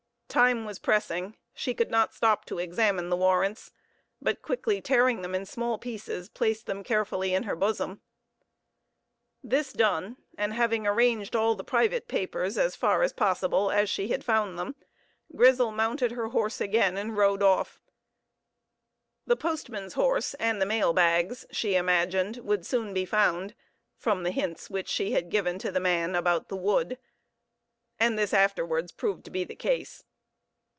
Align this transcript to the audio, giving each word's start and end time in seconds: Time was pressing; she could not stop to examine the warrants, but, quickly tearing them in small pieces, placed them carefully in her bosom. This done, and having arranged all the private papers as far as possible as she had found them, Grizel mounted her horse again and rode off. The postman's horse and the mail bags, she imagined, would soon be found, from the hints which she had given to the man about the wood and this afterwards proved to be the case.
Time 0.31 0.63
was 0.63 0.79
pressing; 0.79 1.35
she 1.53 1.73
could 1.73 1.91
not 1.91 2.13
stop 2.13 2.45
to 2.45 2.57
examine 2.57 3.09
the 3.09 3.17
warrants, 3.17 3.73
but, 4.21 4.41
quickly 4.41 4.79
tearing 4.79 5.21
them 5.23 5.35
in 5.35 5.45
small 5.45 5.77
pieces, 5.77 6.29
placed 6.29 6.67
them 6.67 6.85
carefully 6.85 7.33
in 7.33 7.43
her 7.43 7.53
bosom. 7.53 7.99
This 9.43 9.73
done, 9.73 10.15
and 10.37 10.53
having 10.53 10.87
arranged 10.87 11.35
all 11.35 11.53
the 11.55 11.65
private 11.65 12.07
papers 12.07 12.57
as 12.57 12.77
far 12.77 13.03
as 13.03 13.11
possible 13.11 13.71
as 13.71 13.89
she 13.89 14.07
had 14.07 14.23
found 14.23 14.57
them, 14.57 14.75
Grizel 15.35 15.69
mounted 15.69 16.11
her 16.13 16.27
horse 16.29 16.61
again 16.61 16.95
and 16.95 17.17
rode 17.17 17.43
off. 17.43 17.81
The 19.27 19.35
postman's 19.35 19.95
horse 19.95 20.33
and 20.35 20.61
the 20.61 20.65
mail 20.65 20.93
bags, 20.93 21.45
she 21.51 21.75
imagined, 21.75 22.37
would 22.37 22.65
soon 22.65 22.93
be 22.93 23.03
found, 23.03 23.53
from 23.97 24.23
the 24.23 24.31
hints 24.31 24.69
which 24.69 24.87
she 24.87 25.11
had 25.11 25.27
given 25.27 25.59
to 25.59 25.73
the 25.73 25.81
man 25.81 26.15
about 26.15 26.47
the 26.47 26.55
wood 26.55 26.97
and 27.99 28.17
this 28.17 28.33
afterwards 28.33 28.93
proved 28.93 29.25
to 29.25 29.29
be 29.29 29.43
the 29.43 29.55
case. 29.55 30.05